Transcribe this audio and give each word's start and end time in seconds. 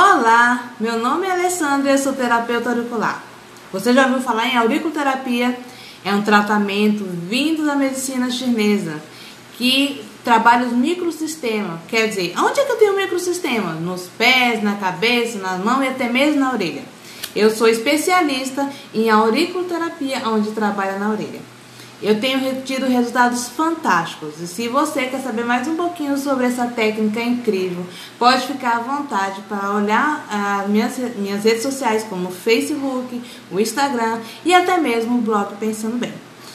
Olá, 0.00 0.74
meu 0.78 0.96
nome 1.00 1.26
é 1.26 1.32
Alessandra 1.32 1.90
e 1.90 1.94
eu 1.94 1.98
sou 1.98 2.12
terapeuta 2.12 2.70
auricular. 2.70 3.20
Você 3.72 3.92
já 3.92 4.06
ouviu 4.06 4.20
falar 4.20 4.46
em 4.46 4.56
auriculoterapia? 4.56 5.58
É 6.04 6.14
um 6.14 6.22
tratamento 6.22 7.04
vindo 7.04 7.66
da 7.66 7.74
medicina 7.74 8.30
chinesa 8.30 9.02
que 9.54 10.04
trabalha 10.22 10.68
os 10.68 10.72
microsistemas. 10.72 11.80
Quer 11.88 12.06
dizer, 12.06 12.32
onde 12.38 12.60
é 12.60 12.64
que 12.64 12.70
eu 12.70 12.76
tenho 12.76 12.94
microsistema? 12.94 13.72
Nos 13.72 14.02
pés, 14.16 14.62
na 14.62 14.76
cabeça, 14.76 15.36
nas 15.40 15.58
mãos 15.64 15.82
e 15.82 15.88
até 15.88 16.08
mesmo 16.08 16.38
na 16.38 16.52
orelha. 16.52 16.84
Eu 17.34 17.50
sou 17.50 17.66
especialista 17.66 18.70
em 18.94 19.10
auriculoterapia, 19.10 20.22
onde 20.28 20.52
trabalha 20.52 20.96
na 21.00 21.10
orelha. 21.10 21.40
Eu 22.00 22.20
tenho 22.20 22.62
tido 22.62 22.86
resultados 22.86 23.48
fantásticos. 23.48 24.40
E 24.40 24.46
se 24.46 24.68
você 24.68 25.06
quer 25.06 25.20
saber 25.20 25.44
mais 25.44 25.66
um 25.66 25.74
pouquinho 25.74 26.16
sobre 26.16 26.46
essa 26.46 26.66
técnica 26.66 27.20
incrível, 27.20 27.84
pode 28.16 28.46
ficar 28.46 28.76
à 28.76 28.80
vontade 28.80 29.40
para 29.48 29.72
olhar 29.72 30.24
as 30.30 30.68
minhas, 30.68 30.96
minhas 31.16 31.42
redes 31.42 31.62
sociais, 31.62 32.04
como 32.04 32.28
o 32.28 32.32
Facebook, 32.32 33.20
o 33.50 33.58
Instagram 33.58 34.20
e 34.44 34.54
até 34.54 34.78
mesmo 34.78 35.18
o 35.18 35.22
blog 35.22 35.56
Pensando 35.56 35.98
Bem. 35.98 36.14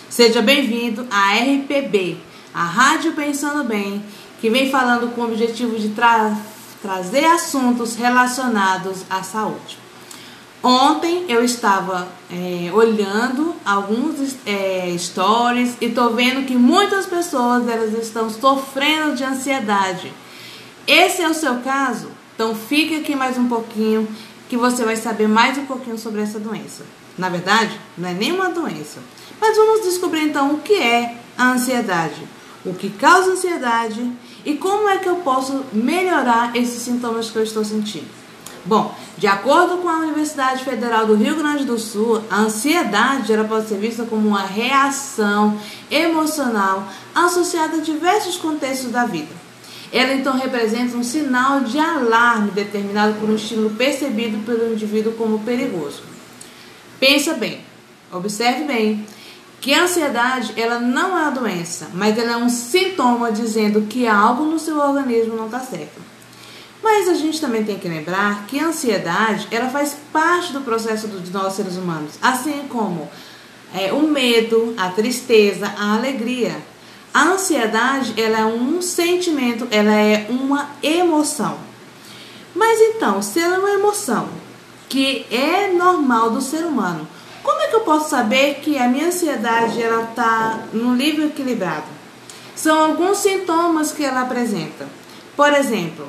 Seja 0.09 0.41
bem-vindo 0.41 1.05
à 1.11 1.33
RPB, 1.33 2.17
a 2.53 2.63
Rádio 2.63 3.11
Pensando 3.11 3.65
Bem, 3.65 4.01
que 4.39 4.49
vem 4.49 4.71
falando 4.71 5.13
com 5.13 5.21
o 5.21 5.25
objetivo 5.25 5.77
de 5.77 5.89
tra 5.89 6.37
trazer 6.81 7.25
assuntos 7.25 7.95
relacionados 7.95 9.03
à 9.09 9.23
saúde. 9.23 9.82
Ontem 10.63 11.25
eu 11.27 11.43
estava 11.43 12.07
é, 12.31 12.71
olhando 12.71 13.53
alguns 13.65 14.37
é, 14.45 14.95
stories 14.97 15.75
e 15.81 15.89
tô 15.89 16.11
vendo 16.11 16.45
que 16.45 16.55
muitas 16.55 17.05
pessoas 17.05 17.67
elas 17.67 17.93
estão 17.93 18.29
sofrendo 18.29 19.13
de 19.13 19.25
ansiedade. 19.25 20.13
Esse 20.87 21.21
é 21.21 21.27
o 21.27 21.33
seu 21.33 21.57
caso? 21.57 22.07
Então 22.33 22.55
fique 22.55 22.95
aqui 22.95 23.13
mais 23.13 23.37
um 23.37 23.49
pouquinho 23.49 24.07
que 24.47 24.55
você 24.55 24.85
vai 24.85 24.95
saber 24.95 25.27
mais 25.27 25.57
um 25.57 25.65
pouquinho 25.65 25.97
sobre 25.97 26.21
essa 26.21 26.39
doença. 26.39 26.85
Na 27.17 27.27
verdade, 27.27 27.77
não 27.97 28.07
é 28.07 28.13
nenhuma 28.13 28.49
doença. 28.49 29.01
Mas 29.41 29.57
vamos 29.57 29.83
descobrir 29.83 30.29
então 30.29 30.53
o 30.53 30.59
que 30.59 30.75
é 30.75 31.17
a 31.37 31.51
ansiedade, 31.51 32.23
o 32.63 32.73
que 32.73 32.89
causa 32.89 33.31
ansiedade 33.31 34.09
e 34.45 34.53
como 34.53 34.87
é 34.87 34.97
que 34.97 35.09
eu 35.09 35.17
posso 35.17 35.65
melhorar 35.73 36.55
esses 36.55 36.81
sintomas 36.83 37.29
que 37.29 37.35
eu 37.35 37.43
estou 37.43 37.65
sentindo. 37.65 38.22
Bom, 38.65 38.95
de 39.17 39.27
acordo 39.27 39.77
com 39.77 39.89
a 39.89 39.97
Universidade 39.97 40.63
Federal 40.63 41.05
do 41.05 41.15
Rio 41.15 41.35
Grande 41.35 41.65
do 41.65 41.77
Sul, 41.77 42.21
a 42.29 42.37
ansiedade 42.37 43.33
ela 43.33 43.43
pode 43.43 43.67
ser 43.67 43.77
vista 43.77 44.05
como 44.05 44.27
uma 44.27 44.43
reação 44.43 45.59
emocional 45.91 46.87
associada 47.13 47.77
a 47.77 47.81
diversos 47.81 48.37
contextos 48.37 48.91
da 48.91 49.05
vida. 49.05 49.43
Ela 49.91 50.13
então 50.13 50.37
representa 50.37 50.95
um 50.95 51.03
sinal 51.03 51.59
de 51.59 51.77
alarme 51.77 52.51
determinado 52.51 53.15
por 53.19 53.29
um 53.29 53.35
estímulo 53.35 53.71
percebido 53.71 54.43
pelo 54.45 54.73
indivíduo 54.73 55.13
como 55.13 55.39
perigoso. 55.39 56.01
Pensa 56.99 57.33
bem, 57.33 57.59
observe 58.11 58.63
bem 58.63 59.05
que 59.59 59.73
a 59.73 59.83
ansiedade 59.83 60.53
ela 60.55 60.79
não 60.79 61.17
é 61.17 61.21
uma 61.23 61.31
doença, 61.31 61.89
mas 61.93 62.17
ela 62.17 62.31
é 62.31 62.37
um 62.37 62.49
sintoma 62.49 63.29
dizendo 63.31 63.81
que 63.81 64.07
algo 64.07 64.45
no 64.45 64.57
seu 64.57 64.79
organismo 64.79 65.35
não 65.35 65.45
está 65.45 65.59
certo. 65.59 66.12
Mas 66.83 67.07
a 67.07 67.13
gente 67.13 67.39
também 67.39 67.63
tem 67.63 67.79
que 67.79 67.87
lembrar 67.87 68.45
que 68.45 68.59
a 68.59 68.67
ansiedade 68.67 69.47
ela 69.49 69.69
faz 69.69 69.95
parte 70.11 70.51
do 70.51 70.59
processo 70.59 71.07
de 71.07 71.31
nós 71.31 71.53
seres 71.53 71.77
humanos, 71.77 72.15
assim 72.21 72.67
como 72.67 73.09
é, 73.73 73.93
o 73.93 74.01
medo, 74.01 74.73
a 74.77 74.89
tristeza, 74.89 75.73
a 75.77 75.95
alegria. 75.95 76.57
A 77.13 77.23
ansiedade 77.29 78.19
ela 78.21 78.39
é 78.39 78.45
um 78.45 78.81
sentimento, 78.81 79.65
ela 79.71 79.93
é 79.93 80.27
uma 80.29 80.71
emoção. 80.83 81.57
Mas 82.53 82.79
então, 82.81 83.21
se 83.21 83.39
ela 83.39 83.55
é 83.55 83.59
uma 83.59 83.71
emoção 83.71 84.27
que 84.89 85.25
é 85.31 85.71
normal 85.71 86.31
do 86.31 86.41
ser 86.41 86.65
humano, 86.65 87.07
como 87.41 87.61
é 87.61 87.67
que 87.67 87.75
eu 87.75 87.81
posso 87.81 88.09
saber 88.09 88.55
que 88.55 88.77
a 88.77 88.89
minha 88.89 89.07
ansiedade 89.07 89.81
ela 89.81 90.03
está 90.03 90.65
no 90.73 90.93
nível 90.95 91.27
equilibrado? 91.27 91.85
São 92.55 92.77
alguns 92.77 93.19
sintomas 93.19 93.91
que 93.91 94.03
ela 94.03 94.21
apresenta. 94.21 94.87
Por 95.35 95.51
exemplo, 95.53 96.07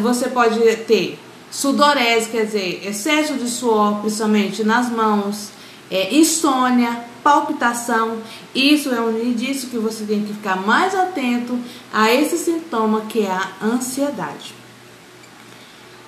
você 0.00 0.28
pode 0.28 0.58
ter 0.78 1.18
sudorese, 1.50 2.30
quer 2.30 2.44
dizer, 2.44 2.86
excesso 2.86 3.34
de 3.34 3.48
suor, 3.48 4.00
principalmente 4.00 4.64
nas 4.64 4.90
mãos, 4.90 5.50
é, 5.90 6.14
insônia, 6.14 7.04
palpitação. 7.22 8.18
Isso 8.54 8.90
é 8.94 9.00
um 9.00 9.20
indício 9.20 9.68
que 9.68 9.78
você 9.78 10.04
tem 10.04 10.24
que 10.24 10.32
ficar 10.34 10.56
mais 10.56 10.94
atento 10.94 11.58
a 11.92 12.12
esse 12.12 12.38
sintoma 12.38 13.02
que 13.02 13.20
é 13.20 13.30
a 13.30 13.52
ansiedade. 13.62 14.54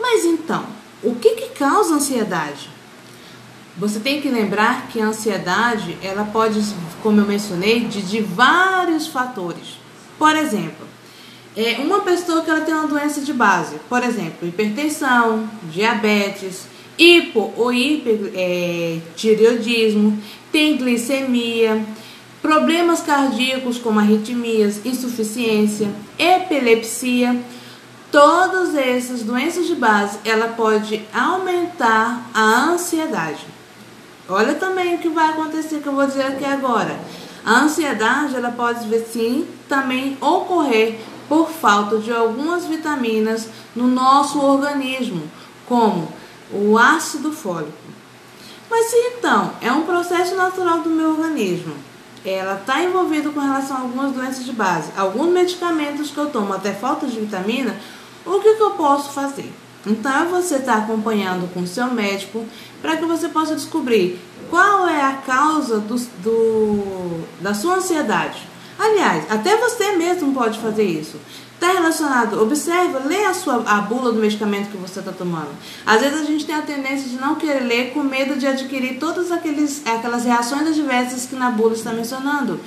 Mas 0.00 0.24
então, 0.24 0.64
o 1.02 1.14
que, 1.14 1.30
que 1.30 1.48
causa 1.50 1.94
ansiedade? 1.94 2.70
Você 3.76 4.00
tem 4.00 4.20
que 4.20 4.28
lembrar 4.28 4.88
que 4.88 5.00
a 5.00 5.06
ansiedade, 5.06 5.96
ela 6.02 6.24
pode, 6.24 6.60
como 7.02 7.20
eu 7.20 7.26
mencionei, 7.26 7.80
de, 7.80 8.02
de 8.02 8.20
vários 8.20 9.06
fatores. 9.06 9.78
Por 10.18 10.34
exemplo, 10.34 10.86
é 11.60 11.80
uma 11.80 12.02
pessoa 12.02 12.42
que 12.42 12.50
ela 12.50 12.60
tem 12.60 12.72
uma 12.72 12.86
doença 12.86 13.20
de 13.20 13.32
base, 13.32 13.80
por 13.88 14.04
exemplo, 14.04 14.46
hipertensão, 14.46 15.50
diabetes, 15.64 16.68
hipo 16.96 17.52
ou 17.56 17.72
hipertireoidismo, 17.72 20.16
é, 20.16 20.18
tem 20.52 20.76
glicemia, 20.76 21.84
problemas 22.40 23.00
cardíacos 23.00 23.76
como 23.76 23.98
arritmias, 23.98 24.86
insuficiência, 24.86 25.88
epilepsia, 26.16 27.36
todas 28.12 28.76
essas 28.76 29.24
doenças 29.24 29.66
de 29.66 29.74
base, 29.74 30.20
ela 30.24 30.50
pode 30.50 31.04
aumentar 31.12 32.30
a 32.32 32.70
ansiedade. 32.70 33.44
Olha 34.28 34.54
também 34.54 34.94
o 34.94 34.98
que 34.98 35.08
vai 35.08 35.30
acontecer 35.30 35.80
que 35.80 35.88
eu 35.88 35.92
vou 35.92 36.06
dizer 36.06 36.22
aqui 36.22 36.44
agora. 36.44 36.96
A 37.44 37.62
ansiedade, 37.62 38.36
ela 38.36 38.52
pode 38.52 38.88
sim 39.06 39.44
também 39.68 40.16
ocorrer 40.20 41.00
por 41.28 41.50
falta 41.50 41.98
de 41.98 42.12
algumas 42.12 42.64
vitaminas 42.66 43.48
no 43.76 43.86
nosso 43.86 44.40
organismo, 44.40 45.22
como 45.66 46.08
o 46.50 46.78
ácido 46.78 47.32
fólico. 47.32 47.72
Mas 48.70 48.86
se 48.86 48.96
então 48.96 49.52
é 49.60 49.72
um 49.72 49.82
processo 49.82 50.34
natural 50.34 50.80
do 50.80 50.90
meu 50.90 51.10
organismo, 51.10 51.74
ela 52.24 52.54
está 52.54 52.82
envolvida 52.82 53.30
com 53.30 53.40
relação 53.40 53.76
a 53.76 53.80
algumas 53.80 54.12
doenças 54.12 54.44
de 54.44 54.52
base, 54.52 54.90
alguns 54.96 55.28
medicamentos 55.28 56.10
que 56.10 56.18
eu 56.18 56.30
tomo 56.30 56.52
até 56.52 56.72
falta 56.72 57.06
de 57.06 57.20
vitamina, 57.20 57.76
o 58.26 58.40
que, 58.40 58.54
que 58.54 58.62
eu 58.62 58.72
posso 58.72 59.12
fazer? 59.12 59.52
Então 59.86 60.12
é 60.12 60.24
você 60.24 60.56
estar 60.56 60.76
tá 60.76 60.78
acompanhando 60.78 61.52
com 61.52 61.60
o 61.60 61.66
seu 61.66 61.86
médico 61.86 62.44
para 62.82 62.96
que 62.96 63.04
você 63.04 63.28
possa 63.28 63.54
descobrir 63.54 64.20
qual 64.50 64.88
é 64.88 65.02
a 65.02 65.14
causa 65.14 65.78
do, 65.78 65.96
do, 66.22 67.24
da 67.40 67.54
sua 67.54 67.76
ansiedade. 67.76 68.47
Aliás, 68.78 69.24
até 69.30 69.56
você 69.56 69.96
mesmo 69.96 70.32
pode 70.32 70.58
fazer 70.60 70.84
isso. 70.84 71.16
Está 71.54 71.72
relacionado, 71.72 72.40
observa, 72.40 73.00
lê 73.00 73.24
a, 73.24 73.34
sua, 73.34 73.64
a 73.66 73.80
bula 73.80 74.12
do 74.12 74.20
medicamento 74.20 74.70
que 74.70 74.76
você 74.76 75.00
está 75.00 75.10
tomando. 75.10 75.50
Às 75.84 76.00
vezes 76.00 76.20
a 76.20 76.24
gente 76.24 76.46
tem 76.46 76.54
a 76.54 76.62
tendência 76.62 77.08
de 77.08 77.16
não 77.16 77.34
querer 77.34 77.64
ler 77.64 77.92
com 77.92 78.04
medo 78.04 78.36
de 78.36 78.46
adquirir 78.46 79.00
todas 79.00 79.32
aqueles, 79.32 79.84
aquelas 79.84 80.24
reações 80.24 80.68
adversas 80.68 81.26
que 81.26 81.34
na 81.34 81.50
bula 81.50 81.74
está 81.74 81.92
mencionando. 81.92 82.60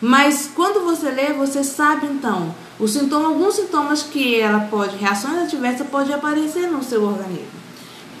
Mas 0.00 0.48
quando 0.54 0.84
você 0.84 1.10
lê, 1.10 1.32
você 1.32 1.64
sabe 1.64 2.06
então 2.06 2.54
o 2.78 2.86
sintoma, 2.86 3.26
alguns 3.26 3.56
sintomas 3.56 4.04
que 4.04 4.38
ela 4.38 4.60
pode, 4.60 4.96
reações 4.96 5.38
adversas 5.38 5.88
pode 5.88 6.12
aparecer 6.12 6.70
no 6.70 6.84
seu 6.84 7.02
organismo. 7.02 7.58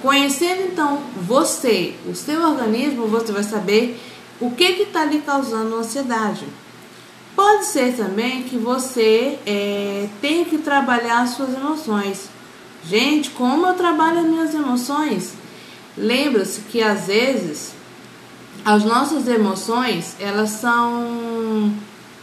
Conhecendo 0.02 0.62
então 0.62 1.00
você, 1.22 1.94
o 2.04 2.14
seu 2.14 2.42
organismo, 2.42 3.06
você 3.06 3.30
vai 3.30 3.44
saber 3.44 4.00
o 4.40 4.50
que 4.50 4.64
está 4.64 5.04
lhe 5.04 5.20
causando 5.20 5.76
ansiedade. 5.76 6.44
Pode 7.38 7.66
ser 7.66 7.94
também 7.94 8.42
que 8.42 8.58
você 8.58 9.38
é, 9.46 10.08
tenha 10.20 10.44
que 10.44 10.58
trabalhar 10.58 11.20
as 11.20 11.30
suas 11.30 11.54
emoções. 11.54 12.28
Gente, 12.84 13.30
como 13.30 13.64
eu 13.64 13.74
trabalho 13.74 14.18
as 14.18 14.26
minhas 14.26 14.54
emoções? 14.54 15.34
Lembra-se 15.96 16.62
que 16.62 16.82
às 16.82 17.06
vezes 17.06 17.74
as 18.64 18.82
nossas 18.82 19.28
emoções 19.28 20.16
elas 20.18 20.50
são 20.50 21.72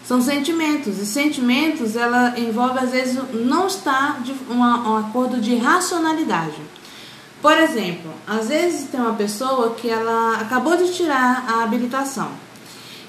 são 0.05 0.21
sentimentos 0.21 0.99
e 0.99 1.05
sentimentos 1.05 1.95
ela 1.95 2.37
envolve 2.37 2.79
às 2.79 2.91
vezes 2.91 3.17
não 3.33 3.67
está 3.67 4.17
de 4.21 4.35
uma, 4.49 4.89
um 4.89 4.97
acordo 4.97 5.39
de 5.39 5.55
racionalidade. 5.55 6.59
Por 7.41 7.57
exemplo, 7.57 8.11
às 8.27 8.49
vezes 8.49 8.89
tem 8.89 8.99
uma 8.99 9.13
pessoa 9.13 9.75
que 9.75 9.89
ela 9.89 10.41
acabou 10.41 10.75
de 10.75 10.93
tirar 10.93 11.45
a 11.47 11.63
habilitação 11.63 12.43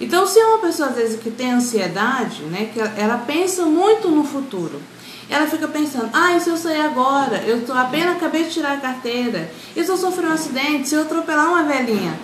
então, 0.01 0.27
se 0.27 0.39
é 0.39 0.47
uma 0.47 0.59
pessoa 0.59 0.91
às 0.91 0.95
vezes 0.95 1.21
que 1.21 1.31
tem 1.31 1.53
ansiedade, 1.53 2.43
né, 2.43 2.71
que 2.73 2.81
ela 2.81 3.19
pensa 3.19 3.65
muito 3.65 4.09
no 4.09 4.25
futuro, 4.25 4.81
ela 5.29 5.47
fica 5.47 5.67
pensando: 5.67 6.11
ah, 6.13 6.37
e 6.37 6.41
se 6.41 6.51
eu 6.51 6.57
sair 6.57 6.81
agora? 6.81 7.39
Eu 7.39 7.65
tô, 7.65 7.73
apenas 7.73 8.17
acabei 8.17 8.45
de 8.45 8.51
tirar 8.51 8.75
a 8.75 8.81
carteira. 8.81 9.51
E 9.75 9.83
se 9.83 9.91
eu 9.91 9.97
sofrer 9.97 10.29
um 10.29 10.33
acidente? 10.33 10.89
Se 10.89 10.95
eu 10.95 11.03
atropelar 11.03 11.49
uma 11.49 11.63
velhinha? 11.65 12.19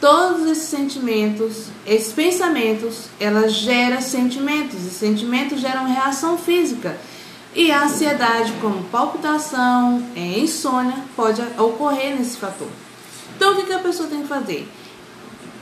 Todos 0.00 0.46
esses 0.46 0.68
sentimentos, 0.68 1.66
esses 1.84 2.12
pensamentos, 2.12 3.06
ela 3.18 3.48
gera 3.48 4.00
sentimentos 4.00 4.84
e 4.84 4.90
sentimentos 4.90 5.60
geram 5.60 5.86
reação 5.86 6.38
física. 6.38 6.96
E 7.52 7.72
a 7.72 7.84
ansiedade, 7.84 8.52
como 8.60 8.84
palpitação, 8.84 10.06
é, 10.14 10.38
insônia, 10.38 10.94
pode 11.16 11.42
ocorrer 11.58 12.16
nesse 12.16 12.36
fator. 12.36 12.68
Então, 13.34 13.52
o 13.52 13.56
que, 13.56 13.64
que 13.64 13.72
a 13.72 13.80
pessoa 13.80 14.08
tem 14.08 14.22
que 14.22 14.28
fazer? 14.28 14.68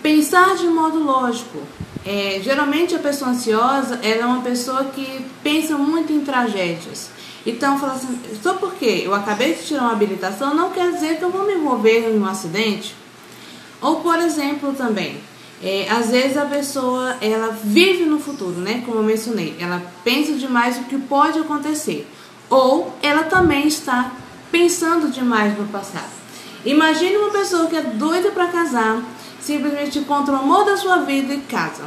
Pensar 0.06 0.54
de 0.54 0.68
modo 0.68 1.02
lógico. 1.02 1.58
É, 2.04 2.40
geralmente, 2.40 2.94
a 2.94 2.98
pessoa 3.00 3.32
ansiosa 3.32 3.98
é 4.04 4.24
uma 4.24 4.40
pessoa 4.40 4.84
que 4.84 5.26
pensa 5.42 5.76
muito 5.76 6.12
em 6.12 6.20
tragédias. 6.20 7.10
Então, 7.44 7.76
fala 7.76 7.94
assim, 7.94 8.16
só 8.40 8.54
porque 8.54 8.84
eu 8.84 9.12
acabei 9.12 9.54
de 9.54 9.64
tirar 9.64 9.82
uma 9.82 9.90
habilitação, 9.90 10.54
não 10.54 10.70
quer 10.70 10.92
dizer 10.92 11.18
que 11.18 11.24
eu 11.24 11.30
vou 11.30 11.44
me 11.44 11.54
envolver 11.54 12.08
em 12.08 12.20
um 12.20 12.24
acidente. 12.24 12.94
Ou, 13.82 13.96
por 13.96 14.16
exemplo, 14.20 14.72
também, 14.74 15.16
é, 15.60 15.88
às 15.90 16.08
vezes 16.08 16.36
a 16.36 16.44
pessoa 16.44 17.16
ela 17.20 17.48
vive 17.64 18.04
no 18.04 18.20
futuro, 18.20 18.60
né? 18.60 18.84
Como 18.86 18.98
eu 18.98 19.02
mencionei, 19.02 19.56
ela 19.58 19.82
pensa 20.04 20.34
demais 20.34 20.78
o 20.78 20.84
que 20.84 20.98
pode 20.98 21.40
acontecer, 21.40 22.08
ou 22.48 22.94
ela 23.02 23.24
também 23.24 23.66
está 23.66 24.12
pensando 24.52 25.10
demais 25.10 25.58
no 25.58 25.66
passado. 25.66 26.14
Imagine 26.64 27.16
uma 27.16 27.30
pessoa 27.30 27.66
que 27.66 27.76
é 27.76 27.80
doida 27.80 28.30
para 28.30 28.46
casar, 28.48 29.02
simplesmente 29.46 29.98
encontra 29.98 30.34
o 30.34 30.38
amor 30.38 30.64
da 30.64 30.76
sua 30.76 30.98
vida 30.98 31.32
e 31.32 31.40
casa. 31.42 31.84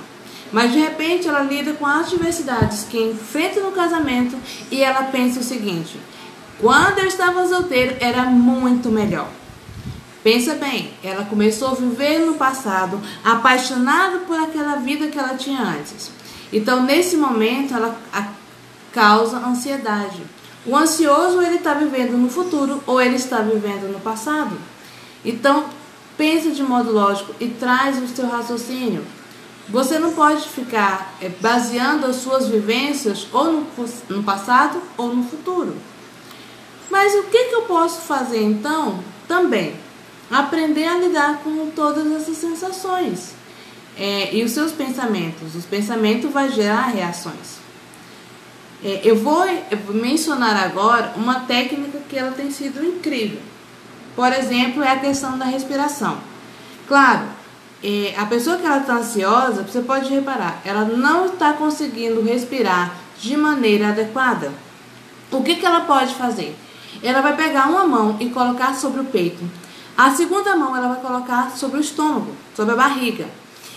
Mas 0.51 0.71
de 0.71 0.79
repente 0.79 1.27
ela 1.27 1.41
lida 1.41 1.73
com 1.73 1.85
as 1.85 2.09
diversidades 2.09 2.85
que 2.89 2.97
enfrenta 2.97 3.59
no 3.59 3.71
casamento 3.71 4.35
e 4.71 4.81
ela 4.81 5.03
pensa 5.03 5.41
o 5.41 5.43
seguinte: 5.43 5.99
quando 6.59 6.99
eu 6.99 7.05
estava 7.05 7.47
solteiro 7.47 7.97
era 7.99 8.23
muito 8.23 8.89
melhor. 8.89 9.27
Pensa 10.23 10.55
bem, 10.55 10.93
ela 11.03 11.23
começou 11.25 11.69
a 11.69 11.75
viver 11.75 12.19
no 12.19 12.33
passado, 12.33 12.99
apaixonada 13.23 14.19
por 14.19 14.37
aquela 14.37 14.75
vida 14.75 15.07
que 15.07 15.17
ela 15.17 15.35
tinha 15.35 15.61
antes. 15.61 16.11
Então, 16.51 16.83
nesse 16.83 17.15
momento, 17.15 17.73
ela 17.73 17.97
causa 18.91 19.37
ansiedade. 19.37 20.21
O 20.65 20.75
ansioso, 20.75 21.41
ele 21.41 21.55
está 21.55 21.73
vivendo 21.73 22.17
no 22.17 22.29
futuro 22.29 22.83
ou 22.85 23.01
ele 23.01 23.15
está 23.15 23.37
vivendo 23.37 23.89
no 23.93 23.99
passado. 24.01 24.57
Então, 25.23 25.65
pense 26.19 26.51
de 26.51 26.61
modo 26.61 26.91
lógico 26.91 27.33
e 27.39 27.47
traz 27.47 27.97
o 27.97 28.07
seu 28.09 28.27
raciocínio. 28.27 29.05
Você 29.69 29.97
não 29.97 30.11
pode 30.11 30.49
ficar 30.49 31.15
é, 31.21 31.29
baseando 31.29 32.05
as 32.05 32.17
suas 32.17 32.49
vivências 32.49 33.25
ou 33.31 33.53
no, 33.53 33.67
no 34.09 34.23
passado 34.23 34.81
ou 34.97 35.15
no 35.15 35.23
futuro. 35.23 35.73
Mas 36.91 37.13
o 37.13 37.23
que, 37.23 37.45
que 37.45 37.55
eu 37.55 37.61
posso 37.61 38.01
fazer 38.01 38.41
então? 38.41 39.01
Também 39.29 39.75
aprender 40.29 40.85
a 40.85 40.97
lidar 40.97 41.37
com 41.41 41.71
todas 41.71 42.05
essas 42.11 42.35
sensações 42.35 43.31
é, 43.97 44.35
e 44.35 44.43
os 44.43 44.51
seus 44.51 44.73
pensamentos. 44.73 45.55
Os 45.55 45.65
pensamentos 45.65 46.29
vão 46.29 46.49
gerar 46.49 46.87
reações. 46.87 47.59
É, 48.83 49.01
eu, 49.05 49.15
vou, 49.15 49.45
eu 49.45 49.77
vou 49.85 49.95
mencionar 49.95 50.57
agora 50.65 51.13
uma 51.15 51.41
técnica 51.41 51.97
que 52.09 52.17
ela 52.17 52.31
tem 52.31 52.51
sido 52.51 52.83
incrível. 52.83 53.39
Por 54.19 54.33
exemplo, 54.33 54.83
é 54.83 54.91
a 54.91 54.99
questão 54.99 55.37
da 55.37 55.45
respiração. 55.45 56.17
Claro, 56.89 57.27
é, 57.81 58.13
a 58.17 58.25
pessoa 58.25 58.57
que 58.57 58.65
ela 58.65 58.79
está 58.79 58.95
ansiosa, 58.95 59.63
você 59.63 59.81
pode 59.81 60.13
reparar, 60.13 60.61
ela 60.65 60.83
não 60.83 61.27
está 61.27 61.53
conseguindo 61.53 62.21
respirar 62.21 62.95
de 63.17 63.37
maneira 63.37 63.89
adequada. 63.89 64.51
O 65.31 65.41
que, 65.41 65.55
que 65.55 65.65
ela 65.65 65.81
pode 65.81 66.15
fazer? 66.15 66.53
Ela 67.01 67.21
vai 67.21 67.35
pegar 67.37 67.69
uma 67.69 67.85
mão 67.85 68.17
e 68.19 68.29
colocar 68.29 68.75
sobre 68.75 68.99
o 68.99 69.05
peito 69.05 69.43
a 70.01 70.11
segunda 70.11 70.55
mão 70.55 70.73
ela 70.77 70.87
vai 70.87 71.01
colocar 71.01 71.51
sobre 71.57 71.77
o 71.77 71.81
estômago, 71.81 72.33
sobre 72.55 72.73
a 72.73 72.77
barriga. 72.77 73.25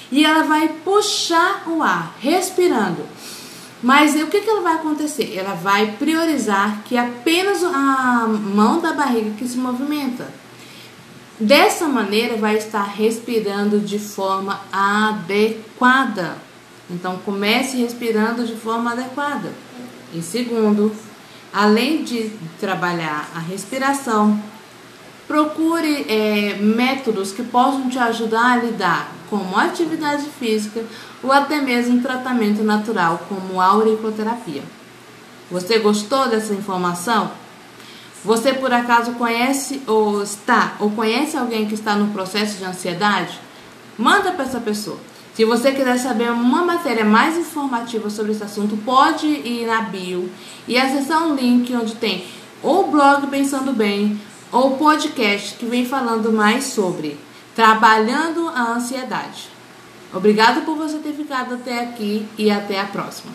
E 0.08 0.24
ela 0.24 0.44
vai 0.44 0.68
puxar 0.68 1.64
o 1.66 1.82
ar, 1.82 2.14
respirando. 2.20 3.04
Mas 3.82 4.14
o 4.14 4.26
que, 4.26 4.40
que 4.40 4.48
ela 4.48 4.60
vai 4.60 4.74
acontecer? 4.74 5.34
Ela 5.36 5.54
vai 5.54 5.92
priorizar 5.98 6.82
que 6.84 6.96
apenas 6.96 7.62
a 7.64 8.26
mão 8.28 8.80
da 8.80 8.92
barriga 8.92 9.30
que 9.32 9.46
se 9.46 9.56
movimenta. 9.56 10.28
Dessa 11.40 11.88
maneira, 11.88 12.36
vai 12.36 12.56
estar 12.56 12.84
respirando 12.84 13.80
de 13.80 13.98
forma 13.98 14.60
adequada. 14.72 16.36
Então, 16.88 17.18
comece 17.24 17.76
respirando 17.78 18.46
de 18.46 18.54
forma 18.54 18.92
adequada. 18.92 19.52
Em 20.14 20.22
segundo, 20.22 20.94
além 21.52 22.04
de 22.04 22.30
trabalhar 22.60 23.30
a 23.34 23.40
respiração, 23.40 24.40
Procure 25.32 26.04
é, 26.08 26.58
métodos 26.60 27.32
que 27.32 27.42
possam 27.42 27.88
te 27.88 27.98
ajudar 27.98 28.52
a 28.52 28.56
lidar 28.56 29.12
com 29.32 29.56
atividade 29.56 30.26
física 30.38 30.84
ou 31.22 31.32
até 31.32 31.58
mesmo 31.58 32.02
tratamento 32.02 32.62
natural, 32.62 33.24
como 33.30 33.62
auriculoterapia. 33.62 34.62
Você 35.50 35.78
gostou 35.78 36.28
dessa 36.28 36.52
informação? 36.52 37.30
Você 38.22 38.52
por 38.52 38.70
acaso 38.70 39.12
conhece 39.12 39.80
ou 39.86 40.22
está 40.22 40.74
ou 40.78 40.90
conhece 40.90 41.38
alguém 41.38 41.66
que 41.66 41.72
está 41.72 41.94
no 41.94 42.12
processo 42.12 42.58
de 42.58 42.64
ansiedade? 42.66 43.40
Manda 43.96 44.32
para 44.32 44.44
essa 44.44 44.60
pessoa. 44.60 44.98
Se 45.32 45.46
você 45.46 45.72
quiser 45.72 45.96
saber 45.96 46.30
uma 46.30 46.62
matéria 46.62 47.04
mais 47.06 47.38
informativa 47.38 48.10
sobre 48.10 48.32
esse 48.32 48.44
assunto, 48.44 48.76
pode 48.84 49.26
ir 49.26 49.66
na 49.66 49.80
bio 49.80 50.30
e 50.68 50.76
acessar 50.76 51.26
um 51.26 51.34
link 51.34 51.74
onde 51.74 51.94
tem 51.94 52.26
o 52.62 52.82
blog 52.84 53.28
Pensando 53.28 53.72
Bem, 53.72 54.20
ou 54.52 54.76
podcast 54.76 55.56
que 55.56 55.64
vem 55.64 55.86
falando 55.86 56.30
mais 56.30 56.64
sobre 56.64 57.18
trabalhando 57.54 58.48
a 58.48 58.72
ansiedade. 58.72 59.50
Obrigado 60.12 60.64
por 60.64 60.76
você 60.76 60.98
ter 60.98 61.14
ficado 61.14 61.54
até 61.54 61.82
aqui 61.82 62.28
e 62.36 62.50
até 62.50 62.80
a 62.80 62.84
próxima. 62.84 63.32